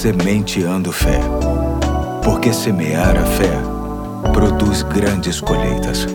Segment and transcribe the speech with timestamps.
[0.00, 1.20] Sementeando Fé.
[2.24, 3.50] Porque semear a fé
[4.32, 6.06] produz grandes colheitas.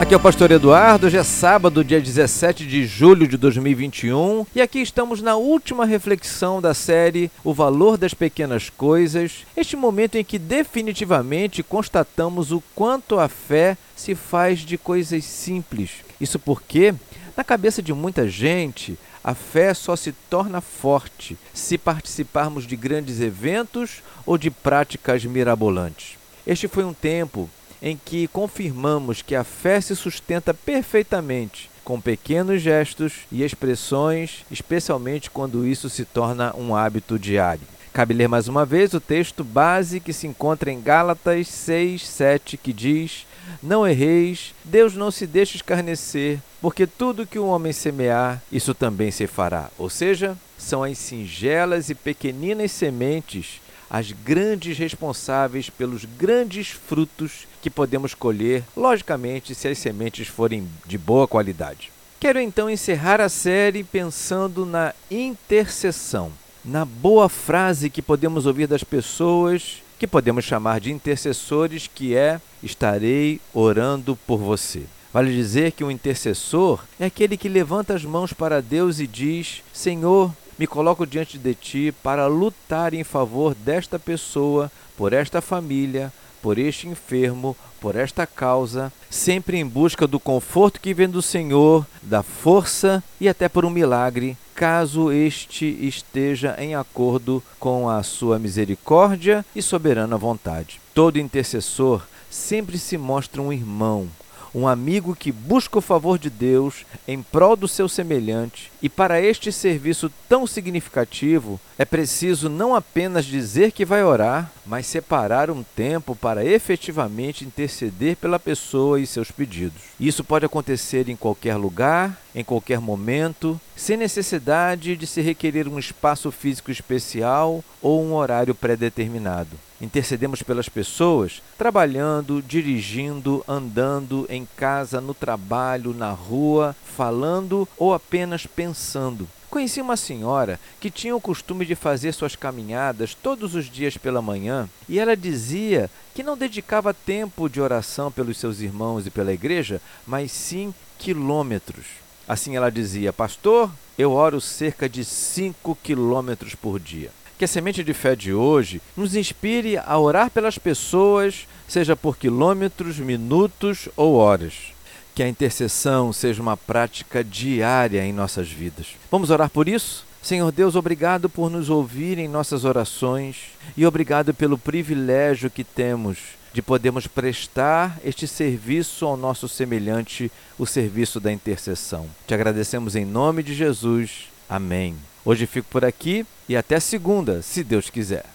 [0.00, 4.60] Aqui é o Pastor Eduardo, hoje é sábado, dia 17 de julho de 2021, e
[4.60, 10.24] aqui estamos na última reflexão da série O Valor das Pequenas Coisas, este momento em
[10.24, 15.90] que definitivamente constatamos o quanto a fé se faz de coisas simples.
[16.20, 16.92] Isso porque,
[17.36, 23.20] na cabeça de muita gente, a fé só se torna forte se participarmos de grandes
[23.20, 26.16] eventos ou de práticas mirabolantes.
[26.46, 27.48] Este foi um tempo
[27.80, 35.30] em que confirmamos que a fé se sustenta perfeitamente com pequenos gestos e expressões, especialmente
[35.30, 37.62] quando isso se torna um hábito diário.
[37.94, 42.56] Cabe ler mais uma vez o texto base que se encontra em Gálatas 6, 7,
[42.58, 43.26] que diz:
[43.62, 49.10] Não erreis, Deus não se deixa escarnecer, porque tudo que o homem semear, isso também
[49.10, 49.70] se fará.
[49.78, 57.70] Ou seja, são as singelas e pequeninas sementes as grandes responsáveis pelos grandes frutos que
[57.70, 61.90] podemos colher, logicamente, se as sementes forem de boa qualidade.
[62.20, 66.32] Quero então encerrar a série pensando na intercessão,
[66.64, 72.40] na boa frase que podemos ouvir das pessoas, que podemos chamar de intercessores, que é:
[72.62, 74.84] estarei orando por você.
[75.12, 79.62] Vale dizer que o intercessor é aquele que levanta as mãos para Deus e diz:
[79.72, 86.12] Senhor, me coloco diante de ti para lutar em favor desta pessoa, por esta família,
[86.42, 91.86] por este enfermo, por esta causa, sempre em busca do conforto que vem do Senhor,
[92.02, 98.40] da força e até por um milagre, caso este esteja em acordo com a sua
[98.40, 100.80] misericórdia e soberana vontade.
[100.92, 104.08] Todo intercessor sempre se mostra um irmão,
[104.52, 109.20] um amigo que busca o favor de Deus em prol do seu semelhante, e para
[109.20, 115.62] este serviço tão significativo é preciso não apenas dizer que vai orar, mas separar um
[115.62, 119.82] tempo para efetivamente interceder pela pessoa e seus pedidos.
[120.00, 125.76] Isso pode acontecer em qualquer lugar, em qualquer momento, sem necessidade de se requerer um
[125.76, 129.58] espaço físico especial ou um horário pré-determinado.
[129.80, 138.46] Intercedemos pelas pessoas trabalhando, dirigindo, andando, em casa, no trabalho, na rua, falando ou apenas
[138.46, 139.28] pensando.
[139.50, 144.22] Conheci uma senhora que tinha o costume de fazer suas caminhadas todos os dias pela
[144.22, 149.32] manhã e ela dizia que não dedicava tempo de oração pelos seus irmãos e pela
[149.32, 152.07] igreja, mas sim quilômetros.
[152.28, 157.10] Assim ela dizia: Pastor, eu oro cerca de 5 quilômetros por dia.
[157.38, 162.18] Que a semente de fé de hoje nos inspire a orar pelas pessoas, seja por
[162.18, 164.74] quilômetros, minutos ou horas.
[165.14, 168.88] Que a intercessão seja uma prática diária em nossas vidas.
[169.10, 170.06] Vamos orar por isso?
[170.20, 173.36] Senhor Deus, obrigado por nos ouvir em nossas orações
[173.76, 176.18] e obrigado pelo privilégio que temos
[176.58, 182.10] de podermos prestar este serviço ao nosso semelhante, o serviço da intercessão.
[182.26, 184.24] Te agradecemos em nome de Jesus.
[184.48, 184.96] Amém.
[185.24, 188.24] Hoje fico por aqui e até segunda, se Deus quiser.